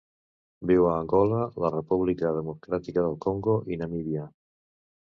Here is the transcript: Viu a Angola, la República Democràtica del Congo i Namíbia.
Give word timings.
Viu 0.71 0.87
a 0.91 0.95
Angola, 1.01 1.43
la 1.65 1.71
República 1.75 2.33
Democràtica 2.41 3.05
del 3.09 3.17
Congo 3.29 3.59
i 3.77 3.81
Namíbia. 3.85 4.27